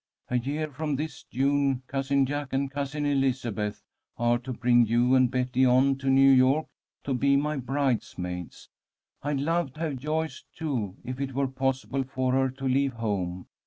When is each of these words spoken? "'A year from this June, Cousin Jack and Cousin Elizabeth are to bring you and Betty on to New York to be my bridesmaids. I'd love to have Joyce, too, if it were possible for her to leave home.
"'A 0.29 0.39
year 0.39 0.67
from 0.71 0.95
this 0.95 1.21
June, 1.25 1.83
Cousin 1.85 2.25
Jack 2.25 2.53
and 2.53 2.71
Cousin 2.71 3.05
Elizabeth 3.05 3.83
are 4.17 4.39
to 4.39 4.51
bring 4.51 4.87
you 4.87 5.13
and 5.13 5.29
Betty 5.29 5.63
on 5.63 5.95
to 5.99 6.09
New 6.09 6.31
York 6.31 6.65
to 7.03 7.13
be 7.13 7.35
my 7.37 7.55
bridesmaids. 7.57 8.67
I'd 9.21 9.39
love 9.39 9.73
to 9.73 9.81
have 9.81 9.97
Joyce, 9.97 10.43
too, 10.55 10.95
if 11.05 11.21
it 11.21 11.35
were 11.35 11.47
possible 11.47 12.03
for 12.03 12.31
her 12.33 12.49
to 12.49 12.67
leave 12.67 12.93
home. 12.93 13.45